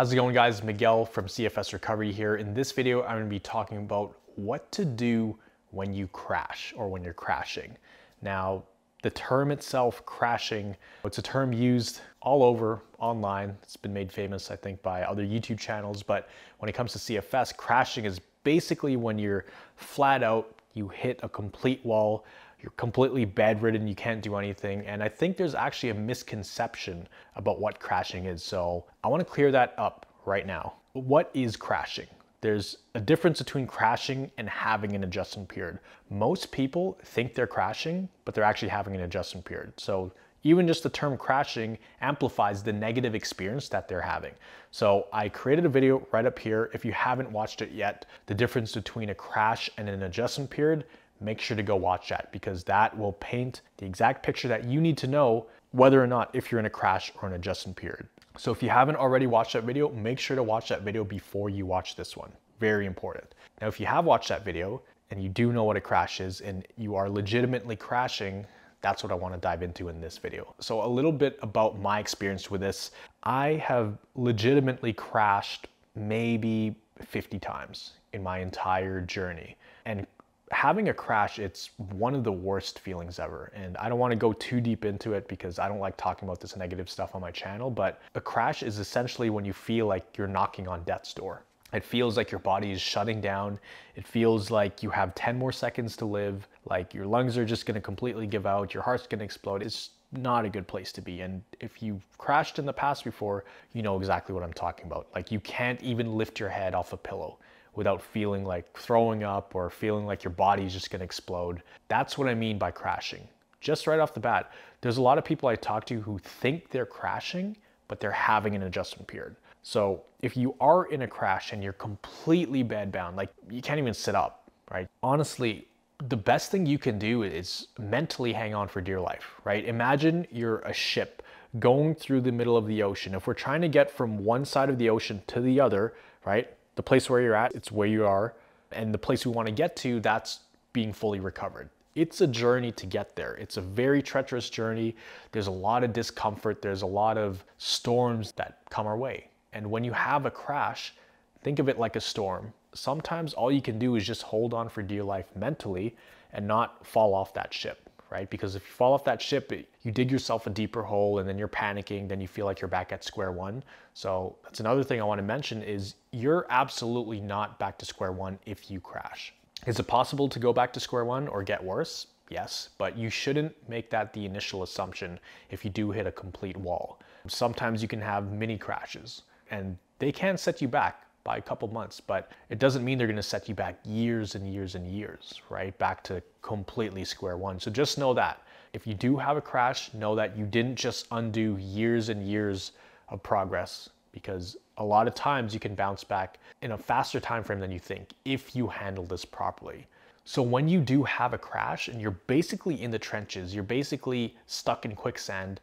[0.00, 0.62] How's it going guys?
[0.62, 2.36] Miguel from CFS Recovery here.
[2.36, 5.36] In this video, I'm gonna be talking about what to do
[5.72, 7.76] when you crash or when you're crashing.
[8.22, 8.62] Now,
[9.02, 10.74] the term itself, crashing,
[11.04, 13.54] it's a term used all over online.
[13.62, 16.02] It's been made famous, I think, by other YouTube channels.
[16.02, 16.30] But
[16.60, 19.44] when it comes to CFS, crashing is basically when you're
[19.76, 22.24] flat out, you hit a complete wall,
[22.62, 24.86] you're completely bedridden, you can't do anything.
[24.86, 28.42] And I think there's actually a misconception about what crashing is.
[28.42, 30.74] So I wanna clear that up right now.
[30.92, 32.06] What is crashing?
[32.40, 35.78] There's a difference between crashing and having an adjustment period.
[36.08, 39.74] Most people think they're crashing, but they're actually having an adjustment period.
[39.76, 44.32] So even just the term crashing amplifies the negative experience that they're having.
[44.70, 46.70] So I created a video right up here.
[46.72, 50.86] If you haven't watched it yet, the difference between a crash and an adjustment period,
[51.20, 54.80] make sure to go watch that because that will paint the exact picture that you
[54.80, 58.06] need to know whether or not if you're in a crash or an adjustment period.
[58.36, 61.50] So if you haven't already watched that video, make sure to watch that video before
[61.50, 62.32] you watch this one.
[62.58, 63.34] Very important.
[63.60, 66.40] Now, if you have watched that video and you do know what a crash is
[66.40, 68.46] and you are legitimately crashing,
[68.80, 70.54] that's what I wanna dive into in this video.
[70.58, 72.92] So a little bit about my experience with this.
[73.22, 76.74] I have legitimately crashed maybe
[77.04, 79.56] 50 times in my entire journey.
[79.84, 80.06] And
[80.50, 83.52] having a crash, it's one of the worst feelings ever.
[83.54, 86.28] And I don't want to go too deep into it because I don't like talking
[86.28, 89.86] about this negative stuff on my channel, but a crash is essentially when you feel
[89.86, 91.44] like you're knocking on death's door.
[91.72, 93.60] It feels like your body is shutting down.
[93.94, 97.64] It feels like you have 10 more seconds to live, like your lungs are just
[97.64, 99.62] gonna completely give out, your heart's gonna explode.
[99.62, 101.20] It's not a good place to be.
[101.20, 105.06] And if you've crashed in the past before, you know exactly what I'm talking about.
[105.14, 107.38] Like you can't even lift your head off a pillow
[107.74, 111.62] without feeling like throwing up or feeling like your body is just gonna explode.
[111.88, 113.26] That's what I mean by crashing.
[113.60, 116.70] Just right off the bat, there's a lot of people I talk to who think
[116.70, 117.56] they're crashing,
[117.88, 119.36] but they're having an adjustment period.
[119.62, 123.94] So if you are in a crash and you're completely bedbound, like you can't even
[123.94, 124.88] sit up, right?
[125.02, 125.66] Honestly,
[126.08, 129.64] the best thing you can do is mentally hang on for dear life, right?
[129.66, 131.22] Imagine you're a ship
[131.58, 133.14] going through the middle of the ocean.
[133.14, 136.48] If we're trying to get from one side of the ocean to the other, right?
[136.80, 138.32] The place where you're at, it's where you are.
[138.72, 140.38] And the place we want to get to, that's
[140.72, 141.68] being fully recovered.
[141.94, 143.34] It's a journey to get there.
[143.34, 144.96] It's a very treacherous journey.
[145.30, 146.62] There's a lot of discomfort.
[146.62, 149.28] There's a lot of storms that come our way.
[149.52, 150.94] And when you have a crash,
[151.42, 152.50] think of it like a storm.
[152.72, 155.94] Sometimes all you can do is just hold on for dear life mentally
[156.32, 158.28] and not fall off that ship right?
[158.28, 161.38] Because if you fall off that ship, you dig yourself a deeper hole and then
[161.38, 163.62] you're panicking, then you feel like you're back at square one.
[163.94, 168.38] So that's another thing I wanna mention is you're absolutely not back to square one
[168.46, 169.32] if you crash.
[169.66, 172.06] Is it possible to go back to square one or get worse?
[172.30, 175.18] Yes, but you shouldn't make that the initial assumption
[175.50, 177.00] if you do hit a complete wall.
[177.26, 181.68] Sometimes you can have mini crashes and they can set you back by a couple
[181.68, 184.86] months, but it doesn't mean they're going to set you back years and years and
[184.86, 185.76] years, right?
[185.78, 187.60] Back to completely square one.
[187.60, 188.42] So just know that
[188.72, 192.72] if you do have a crash, know that you didn't just undo years and years
[193.08, 197.42] of progress because a lot of times you can bounce back in a faster time
[197.42, 199.86] frame than you think if you handle this properly.
[200.24, 204.36] So when you do have a crash and you're basically in the trenches, you're basically
[204.46, 205.60] stuck in quicksand,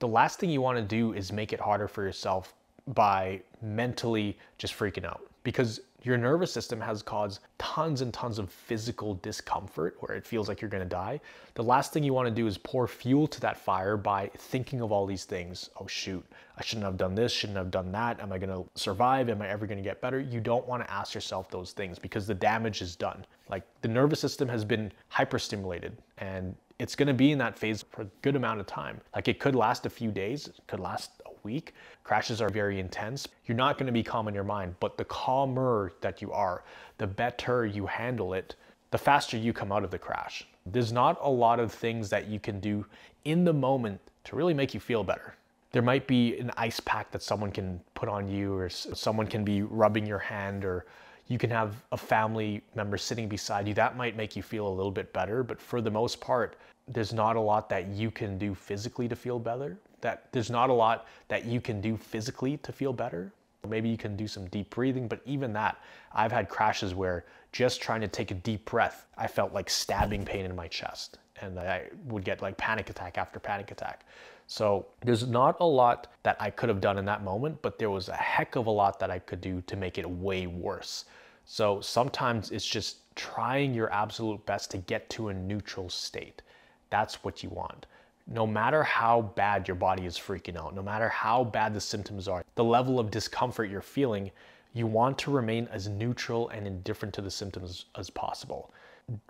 [0.00, 2.54] the last thing you want to do is make it harder for yourself
[2.94, 8.50] by mentally just freaking out because your nervous system has caused tons and tons of
[8.50, 11.20] physical discomfort where it feels like you're to die.
[11.54, 14.80] The last thing you want to do is pour fuel to that fire by thinking
[14.80, 15.70] of all these things.
[15.80, 16.24] Oh, shoot,
[16.56, 18.20] I shouldn't have done this, shouldn't have done that.
[18.20, 19.28] Am I to survive?
[19.28, 20.20] Am I ever to get better?
[20.20, 23.26] You don't want to ask yourself those things because the damage is done.
[23.48, 27.84] Like the nervous system has been hyperstimulated and it's going to be in that phase
[27.90, 29.00] for a good amount of time.
[29.14, 31.74] Like it could last a few days, it could last a week.
[32.04, 33.26] Crashes are very intense.
[33.46, 36.62] You're not going to be calm in your mind, but the calmer that you are,
[36.98, 38.54] the better you handle it,
[38.90, 40.46] the faster you come out of the crash.
[40.66, 42.86] There's not a lot of things that you can do
[43.24, 45.34] in the moment to really make you feel better.
[45.72, 49.44] There might be an ice pack that someone can put on you, or someone can
[49.44, 50.86] be rubbing your hand, or
[51.28, 53.74] you can have a family member sitting beside you.
[53.74, 56.56] That might make you feel a little bit better, but for the most part,
[56.88, 59.78] there's not a lot that you can do physically to feel better.
[60.00, 63.32] That there's not a lot that you can do physically to feel better.
[63.68, 65.78] Maybe you can do some deep breathing, but even that,
[66.12, 70.24] I've had crashes where just trying to take a deep breath, I felt like stabbing
[70.24, 74.04] pain in my chest and I would get like panic attack after panic attack.
[74.46, 77.90] So there's not a lot that I could have done in that moment, but there
[77.90, 81.04] was a heck of a lot that I could do to make it way worse.
[81.44, 86.42] So sometimes it's just trying your absolute best to get to a neutral state.
[86.90, 87.86] That's what you want.
[88.28, 92.28] no matter how bad your body is freaking out, no matter how bad the symptoms
[92.28, 94.30] are, the level of discomfort you're feeling,
[94.78, 98.72] you want to remain as neutral and indifferent to the symptoms as possible,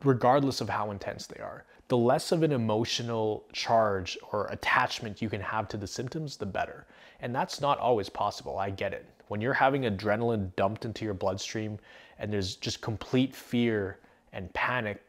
[0.05, 1.65] regardless of how intense they are.
[1.89, 6.47] The less of an emotional charge or attachment you can have to the symptoms, the
[6.47, 6.87] better.
[7.21, 8.59] And that's not always possible.
[8.59, 9.07] I get it.
[9.29, 11.79] When you're having adrenaline dumped into your bloodstream
[12.19, 13.99] and there's just complete fear
[14.33, 15.03] and panic,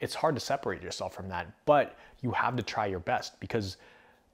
[0.00, 1.46] it's hard to separate yourself from that.
[1.66, 3.76] But you have to try your best because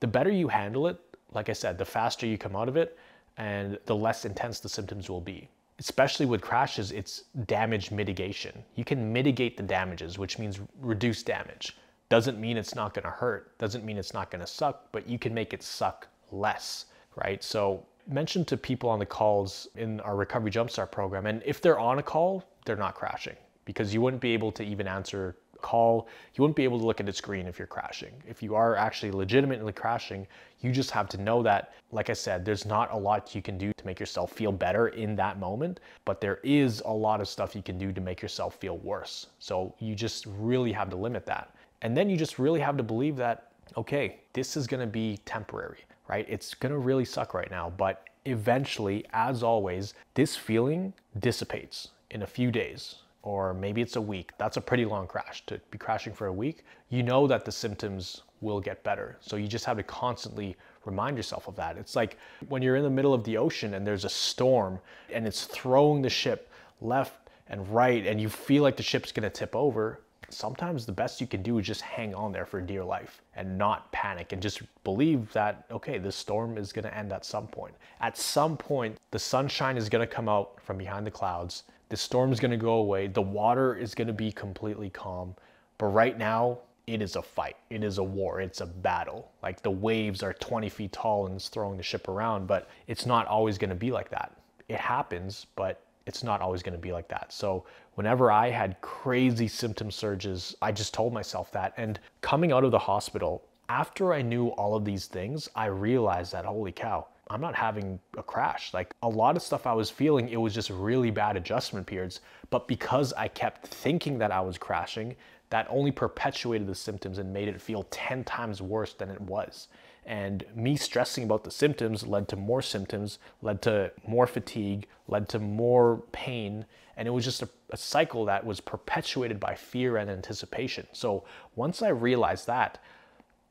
[0.00, 1.00] the better you handle it,
[1.32, 2.98] like I said, the faster you come out of it
[3.36, 5.48] and the less intense the symptoms will be.
[5.78, 8.64] Especially with crashes, it's damage mitigation.
[8.76, 11.76] You can mitigate the damages, which means reduce damage.
[12.08, 15.34] Doesn't mean it's not gonna hurt, doesn't mean it's not gonna suck, but you can
[15.34, 16.86] make it suck less,
[17.16, 17.42] right?
[17.42, 21.78] So mention to people on the calls in our Recovery Jumpstart program, and if they're
[21.78, 26.08] on a call, they're not crashing because you wouldn't be able to even answer call,
[26.34, 28.12] you wouldn't be able to look at the screen if you're crashing.
[28.26, 30.26] If you are actually legitimately crashing,
[30.60, 33.58] you just have to know that, like I said, there's not a lot you can
[33.58, 37.28] do to make yourself feel better in that moment, but there is a lot of
[37.28, 39.26] stuff you can do to make yourself feel worse.
[39.38, 41.54] So you just really have to limit that.
[41.82, 45.84] And then you just really have to believe that, okay, this is gonna be temporary,
[46.08, 46.26] right?
[46.28, 52.26] It's gonna really suck right now, but eventually, as always, this feeling dissipates in a
[52.26, 54.30] few days or maybe it's a week.
[54.38, 55.44] That's a pretty long crash.
[55.46, 59.16] To be crashing for a week, you know that the symptoms will get better.
[59.20, 61.76] So you just have to constantly remind yourself of that.
[61.76, 62.18] It's like
[62.48, 64.78] when you're in the middle of the ocean and there's a storm
[65.12, 69.28] and it's throwing the ship left and right and you feel like the ship's gonna
[69.28, 70.02] tip over.
[70.28, 73.58] Sometimes the best you can do is just hang on there for dear life and
[73.58, 77.74] not panic and just believe that, okay, this storm is gonna end at some point.
[78.00, 82.40] At some point, the sunshine is gonna come out from behind the clouds the storm's
[82.40, 83.06] gonna go away.
[83.06, 85.34] The water is gonna be completely calm.
[85.78, 87.56] But right now, it is a fight.
[87.70, 88.40] It is a war.
[88.40, 89.30] It's a battle.
[89.42, 93.06] Like the waves are 20 feet tall and it's throwing the ship around, but it's
[93.06, 94.36] not always gonna be like that.
[94.68, 97.32] It happens, but it's not always gonna be like that.
[97.32, 101.74] So whenever I had crazy symptom surges, I just told myself that.
[101.76, 106.32] And coming out of the hospital, after I knew all of these things, I realized
[106.32, 108.72] that, holy cow, I'm not having a crash.
[108.72, 112.20] Like a lot of stuff I was feeling, it was just really bad adjustment periods.
[112.50, 115.16] But because I kept thinking that I was crashing,
[115.50, 119.68] that only perpetuated the symptoms and made it feel 10 times worse than it was.
[120.04, 125.28] And me stressing about the symptoms led to more symptoms, led to more fatigue, led
[125.30, 126.64] to more pain.
[126.96, 130.86] And it was just a, a cycle that was perpetuated by fear and anticipation.
[130.92, 131.24] So
[131.56, 132.78] once I realized that,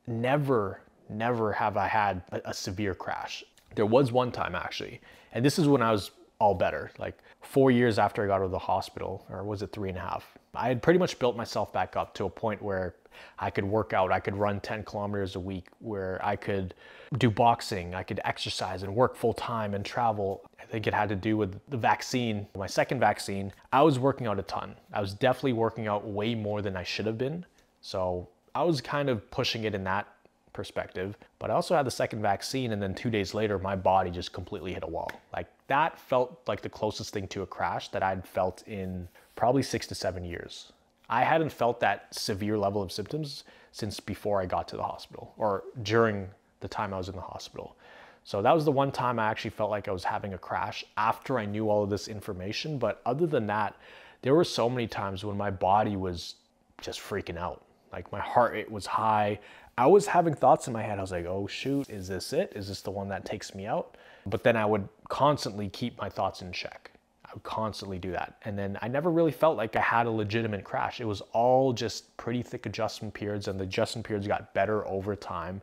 [0.06, 0.80] never,
[1.10, 3.44] never have I had a, a severe crash.
[3.76, 5.00] There was one time actually,
[5.32, 8.42] and this is when I was all better, like four years after I got out
[8.42, 10.36] of the hospital, or was it three and a half?
[10.54, 12.94] I had pretty much built myself back up to a point where
[13.38, 16.74] I could work out, I could run 10 kilometers a week, where I could
[17.18, 20.44] do boxing, I could exercise and work full time and travel.
[20.60, 23.52] I think it had to do with the vaccine, my second vaccine.
[23.72, 24.74] I was working out a ton.
[24.92, 27.44] I was definitely working out way more than I should have been.
[27.80, 30.08] So I was kind of pushing it in that
[30.56, 31.16] perspective.
[31.38, 34.32] But I also had the second vaccine, and then two days later, my body just
[34.32, 35.12] completely hit a wall.
[35.32, 39.06] Like that felt like the closest thing to a crash that I'd felt in
[39.36, 40.72] probably six to seven years.
[41.08, 45.34] I hadn't felt that severe level of symptoms since before I got to the hospital
[45.36, 46.28] or during
[46.60, 47.76] the time I was in the hospital.
[48.24, 50.84] So that was the one time I actually felt like I was having a crash
[50.96, 52.78] after I knew all of this information.
[52.78, 53.76] But other than that,
[54.22, 56.34] there were so many times when my body was
[56.80, 57.62] just freaking out.
[57.96, 59.40] Like my heart rate was high.
[59.78, 60.98] I was having thoughts in my head.
[60.98, 62.52] I was like, oh shoot, is this it?
[62.54, 63.96] Is this the one that takes me out?
[64.26, 66.90] But then I would constantly keep my thoughts in check.
[67.24, 68.36] I would constantly do that.
[68.44, 71.00] And then I never really felt like I had a legitimate crash.
[71.00, 75.16] It was all just pretty thick adjustment periods, and the adjustment periods got better over
[75.16, 75.62] time.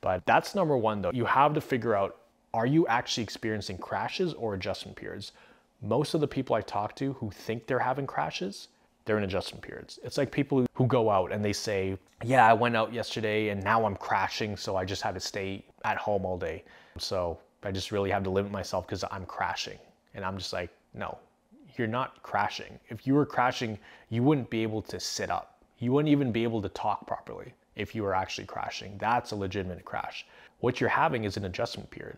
[0.00, 1.12] But that's number one though.
[1.12, 2.16] You have to figure out
[2.54, 5.32] are you actually experiencing crashes or adjustment periods?
[5.82, 8.68] Most of the people I talk to who think they're having crashes,
[9.04, 9.98] they're in adjustment periods.
[10.02, 13.62] It's like people who go out and they say, Yeah, I went out yesterday and
[13.62, 16.64] now I'm crashing, so I just had to stay at home all day.
[16.98, 19.78] So I just really have to limit myself because I'm crashing.
[20.14, 21.18] And I'm just like, No,
[21.76, 22.78] you're not crashing.
[22.88, 25.62] If you were crashing, you wouldn't be able to sit up.
[25.78, 28.96] You wouldn't even be able to talk properly if you were actually crashing.
[28.98, 30.26] That's a legitimate crash.
[30.60, 32.16] What you're having is an adjustment period.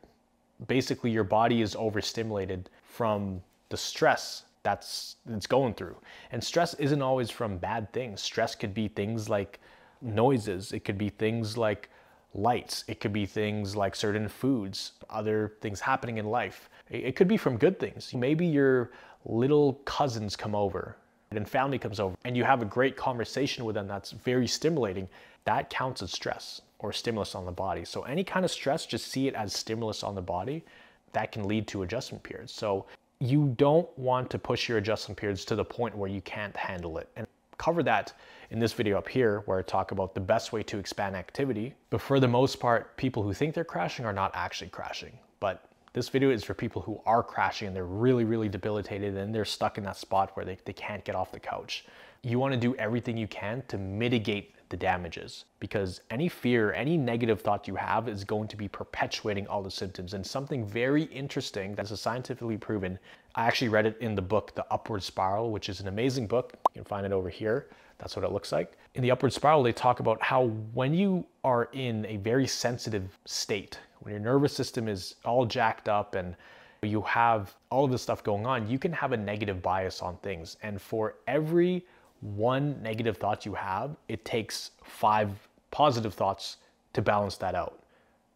[0.69, 5.97] Basically, your body is overstimulated from the stress that's it's going through.
[6.33, 8.21] And stress isn't always from bad things.
[8.21, 9.61] Stress could be things like
[10.03, 10.73] noises.
[10.73, 11.89] It could be things like
[12.35, 12.85] lights.
[12.89, 16.69] It could be things like certain foods, other things happening in life.
[16.91, 18.13] It could be from good things.
[18.13, 18.91] Maybe your
[19.25, 20.97] little cousins come over
[21.31, 25.09] and family comes over and you have a great conversation with them that's very stimulating.
[25.45, 26.61] That counts as stress.
[26.79, 27.85] or stimulus on the body.
[27.85, 30.65] So any kind of stress, just see it as stimulus on the body
[31.13, 32.53] that can lead to adjustment periods.
[32.53, 32.87] So
[33.21, 36.99] you don't want to push your adjustment periods to the point where you can't handle
[36.99, 37.09] it.
[37.17, 37.27] And
[37.59, 38.13] cover that
[38.51, 41.75] in this video up here where I talk about the best way to expand activity.
[41.91, 45.19] But for the most part, people who think they're crashing are not actually crashing.
[45.41, 49.35] But this video is for people who are crashing and they're really, really debilitated and
[49.35, 51.87] they're stuck in that spot where they, they can't get off the couch.
[52.23, 57.41] You wanna do everything you can to mitigate the damages because any fear, any negative
[57.41, 60.15] thought you have is going to be perpetuating all the symptoms.
[60.15, 62.99] And something very interesting that's scientifically proven,
[63.35, 66.55] I actually read it in the book, The Upward Spiral, which is an amazing book.
[66.75, 67.69] You can find it over here.
[67.99, 68.77] That's what it looks like.
[68.95, 73.19] In the upward spiral, they talk about how when you are in a very sensitive
[73.25, 76.37] state, when your nervous system is all jacked up and
[76.83, 80.17] you have all of this stuff going on, you can have a negative bias on
[80.19, 80.57] things.
[80.63, 81.87] And for every
[82.21, 85.31] one negative thought you have, it takes five
[85.71, 86.57] positive thoughts
[86.93, 87.81] to balance that out.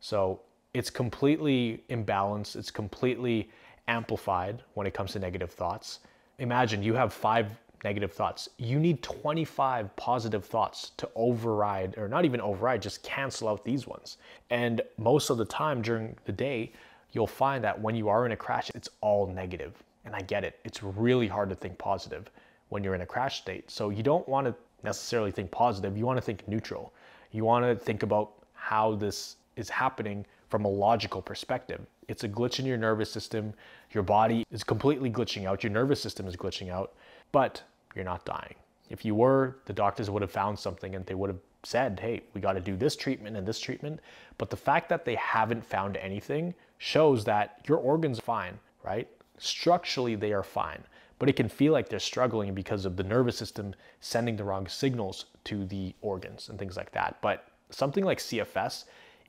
[0.01, 0.41] So
[0.75, 3.51] it's completely imbalanced, it's completely
[3.89, 6.01] amplified when it comes to negative thoughts.
[6.39, 7.51] Imagine you have five
[7.83, 8.49] negative thoughts.
[8.59, 13.87] You need 25 positive thoughts to override, or not even override, just cancel out these
[13.87, 14.19] ones.
[14.51, 16.73] And most of the time during the day,
[17.13, 19.83] you'll find that when you are in a crash, it's all negative.
[20.05, 22.31] And I get it, it's really hard to think positive
[22.71, 23.71] when you're in a crash state.
[23.71, 26.93] So you don't want to necessarily think positive, you want to think neutral.
[27.33, 31.81] You want to think about how this is happening from a logical perspective.
[32.09, 33.53] It's a glitch in your nervous system.
[33.93, 35.63] Your body is completely glitching out.
[35.63, 36.95] Your nervous system is glitching out,
[37.31, 37.63] but
[37.95, 38.55] you're not dying.
[38.89, 42.23] If you were, the doctors would have found something and they would have said, hey,
[42.35, 44.01] we got to do this treatment and this treatment.
[44.39, 49.09] But the fact that they haven't found anything shows that your organs are fine, right?
[49.39, 50.83] Structurally, they are fine
[51.21, 54.67] but it can feel like they're struggling because of the nervous system sending the wrong
[54.67, 57.19] signals to the organs and things like that.
[57.21, 58.87] But something like CFS,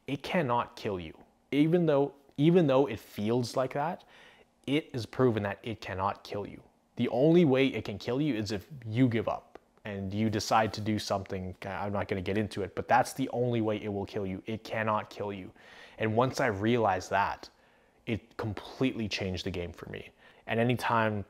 [0.08, 1.14] it cannot kill you.
[1.52, 4.06] Even though even though it feels like that,
[4.66, 6.62] it is proven that it cannot kill you.
[6.96, 10.74] The only way it can kill you is if you give up and you decide
[10.74, 11.54] to do something.
[11.66, 14.26] I'm not going to get into it, but that's the only way it will kill
[14.26, 14.42] you.
[14.46, 15.52] It cannot kill you.
[15.98, 17.50] And once I realized that,
[18.06, 20.10] it completely changed the game for me.
[20.48, 21.26] And anytime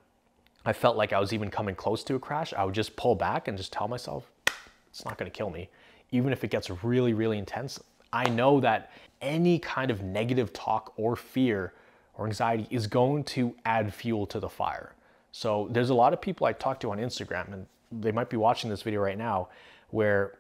[0.65, 3.15] I felt like I was even coming close to a crash, I would just pull
[3.15, 4.29] back and just tell myself,
[4.89, 5.69] it's not gonna kill me.
[6.11, 7.79] Even if it gets really, really intense,
[8.13, 8.91] I know that
[9.21, 11.73] any kind of negative talk or fear
[12.15, 14.93] or anxiety is going to add fuel to the fire.
[15.31, 18.37] So there's a lot of people I talk to on Instagram, and they might be
[18.37, 19.47] watching this video right now,
[19.91, 20.33] where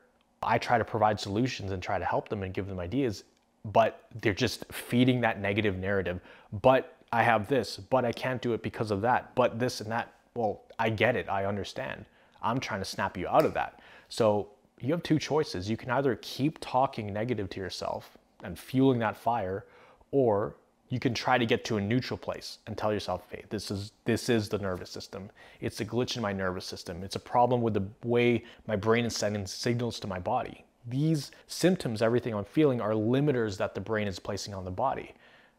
[0.43, 3.23] I try to provide solutions and try to help them and give them ideas,
[3.63, 6.19] but they're just feeding that negative narrative.
[6.61, 9.91] But I have this, but I can't do it because of that, but this and
[9.91, 10.13] that.
[10.33, 11.27] Well, I get it.
[11.29, 12.05] I understand.
[12.41, 13.81] I'm trying to snap you out of that.
[14.09, 14.49] So
[14.79, 15.69] you have two choices.
[15.69, 19.65] You can either keep talking negative to yourself and fueling that fire,
[20.11, 20.55] or
[20.89, 23.91] you can try to get to a neutral place and tell yourself, hey, this is
[24.05, 25.29] this is the nervous system.
[25.59, 27.03] It's a glitch in my nervous system.
[27.03, 30.65] It's a problem with the way my brain is sending signals to my body.
[30.87, 35.13] These symptoms, everything I'm feeling, are limiters that the brain is placing on the body.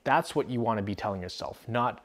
[0.05, 2.05] That's what you want to be telling yourself, not,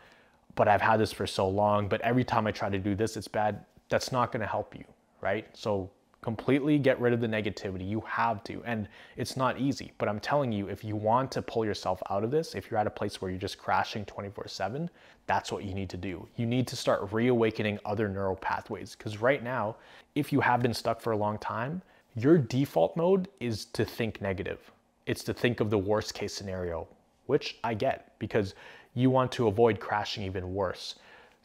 [0.55, 3.17] but I've had this for so long, but every time I try to do this,
[3.17, 3.63] it's bad.
[3.89, 4.83] That's not going to help you,
[5.21, 5.47] right?
[5.53, 5.89] So
[6.21, 7.87] completely get rid of the negativity.
[7.87, 8.61] You have to.
[8.65, 12.23] And it's not easy, but I'm telling you, if you want to pull yourself out
[12.23, 14.89] of this, if you're at a place where you're just crashing 24 7,
[15.25, 16.27] that's what you need to do.
[16.35, 18.95] You need to start reawakening other neural pathways.
[18.95, 19.75] Because right now,
[20.15, 21.81] if you have been stuck for a long time,
[22.15, 24.71] your default mode is to think negative.
[25.05, 26.87] It's to think of the worst case scenario
[27.27, 28.55] which I get because
[28.93, 30.95] you want to avoid crashing even worse.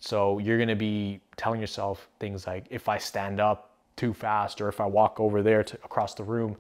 [0.01, 4.61] So you're going to be telling yourself things like, if I stand up too fast
[4.61, 6.57] or if I walk over there to, across the room,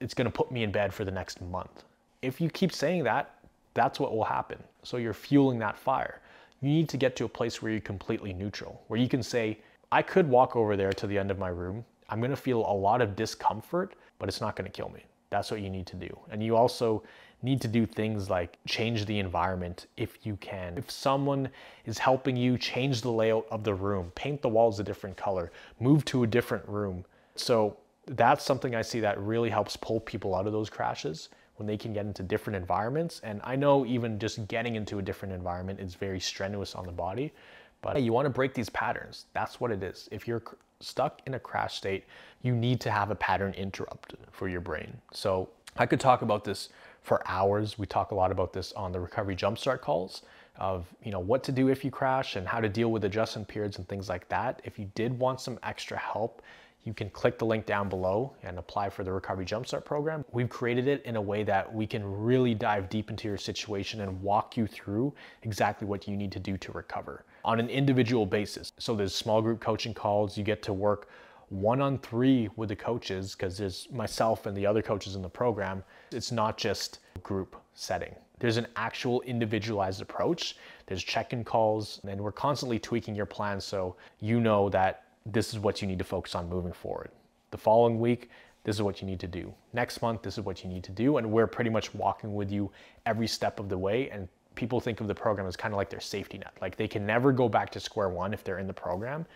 [0.00, 1.82] it's going to put me in bed for the next month.
[2.22, 3.34] If you keep saying that,
[3.72, 4.62] that's what will happen.
[4.82, 6.20] So you're fueling that fire.
[6.60, 9.58] You need to get to a place where you're completely neutral, where you can say,
[9.90, 11.84] I could walk over there to the end of my room.
[12.08, 15.04] I'm going to feel a lot of discomfort, but it's not going to kill me.
[15.30, 16.16] That's what you need to do.
[16.30, 17.02] And you also
[17.42, 20.78] need to do things like change the environment if you can.
[20.78, 21.48] If someone
[21.84, 25.52] is helping you change the layout of the room, paint the walls a different color,
[25.80, 27.04] move to a different room.
[27.36, 27.76] So
[28.06, 31.76] that's something I see that really helps pull people out of those crashes when they
[31.76, 33.20] can get into different environments.
[33.22, 36.92] And I know even just getting into a different environment is very strenuous on the
[36.92, 37.32] body,
[37.80, 39.26] but you want to break these patterns.
[39.34, 40.08] That's what it is.
[40.10, 40.42] If you're
[40.80, 42.04] stuck in a crash state,
[42.42, 44.96] you need to have a pattern interrupt for your brain.
[45.12, 46.70] So I could talk about this
[47.04, 47.78] for hours.
[47.78, 50.22] We talk a lot about this on the recovery jumpstart calls
[50.56, 53.46] of you know what to do if you crash and how to deal with adjustment
[53.46, 54.60] periods and things like that.
[54.64, 56.42] If you did want some extra help,
[56.84, 60.24] you can click the link down below and apply for the Recovery Jumpstart program.
[60.32, 64.02] We've created it in a way that we can really dive deep into your situation
[64.02, 68.26] and walk you through exactly what you need to do to recover on an individual
[68.26, 68.72] basis.
[68.78, 71.08] So there's small group coaching calls, you get to work
[71.48, 75.28] one on three with the coaches because there's myself and the other coaches in the
[75.28, 75.82] program.
[76.14, 78.14] It's not just group setting.
[78.38, 80.56] There's an actual individualized approach.
[80.86, 85.58] There's check-in calls and we're constantly tweaking your plan so you know that this is
[85.58, 87.10] what you need to focus on moving forward.
[87.50, 88.30] The following week,
[88.64, 89.54] this is what you need to do.
[89.72, 91.18] Next month, this is what you need to do.
[91.18, 92.70] And we're pretty much walking with you
[93.06, 94.10] every step of the way.
[94.10, 96.52] And people think of the program as kind of like their safety net.
[96.60, 99.26] Like they can never go back to square one if they're in the program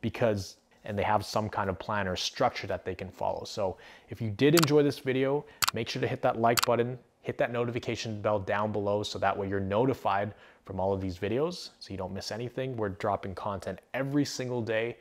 [0.00, 3.44] because and they have some kind of plan or structure that they can follow.
[3.44, 3.76] So
[4.08, 5.44] if you did enjoy this video,
[5.74, 9.36] make sure to hit that like button, hit that notification bell down below so that
[9.36, 12.76] way you're notified from all of these videos so you don't miss anything.
[12.76, 14.96] We're dropping content every single day.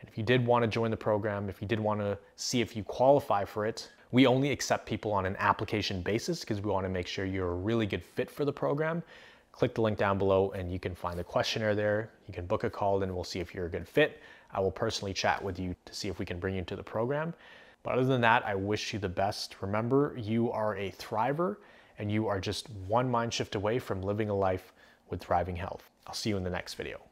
[0.00, 2.60] And if you did want to join the program, if you did want to see
[2.60, 6.70] if you qualify for it, we only accept people on an application basis because we
[6.70, 9.02] want to make sure you're a really good fit for the program.
[9.52, 12.10] Click the link down below and you can find the questionnaire there.
[12.26, 14.20] You can book a call and we'll see if you're a good fit.
[14.52, 16.82] I will personally chat with you to see if we can bring you into the
[16.82, 17.34] program.
[17.82, 19.56] But other than that, I wish you the best.
[19.60, 21.56] Remember, you are a thriver
[21.98, 24.72] and you are just one mind shift away from living a life
[25.10, 25.90] with thriving health.
[26.06, 27.02] I'll see you in the next video.